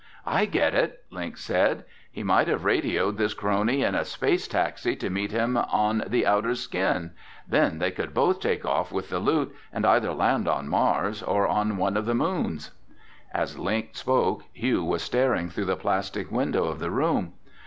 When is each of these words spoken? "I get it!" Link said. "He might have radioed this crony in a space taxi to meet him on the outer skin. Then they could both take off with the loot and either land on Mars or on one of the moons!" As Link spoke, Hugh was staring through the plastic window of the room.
"I 0.25 0.45
get 0.45 0.73
it!" 0.73 1.03
Link 1.11 1.37
said. 1.37 1.83
"He 2.11 2.23
might 2.23 2.47
have 2.47 2.65
radioed 2.65 3.19
this 3.19 3.35
crony 3.35 3.83
in 3.83 3.93
a 3.93 4.03
space 4.03 4.47
taxi 4.47 4.95
to 4.95 5.11
meet 5.11 5.31
him 5.31 5.55
on 5.57 6.05
the 6.07 6.25
outer 6.25 6.55
skin. 6.55 7.11
Then 7.47 7.77
they 7.77 7.91
could 7.91 8.11
both 8.11 8.39
take 8.39 8.65
off 8.65 8.91
with 8.91 9.09
the 9.11 9.19
loot 9.19 9.55
and 9.71 9.85
either 9.85 10.11
land 10.11 10.47
on 10.47 10.67
Mars 10.67 11.21
or 11.21 11.47
on 11.47 11.77
one 11.77 11.95
of 11.97 12.07
the 12.07 12.15
moons!" 12.15 12.71
As 13.31 13.59
Link 13.59 13.95
spoke, 13.95 14.45
Hugh 14.53 14.83
was 14.83 15.03
staring 15.03 15.51
through 15.51 15.65
the 15.65 15.75
plastic 15.77 16.31
window 16.31 16.65
of 16.65 16.79
the 16.79 16.89
room. 16.89 17.33